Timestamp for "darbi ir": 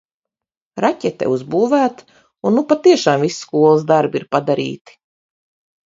3.97-4.31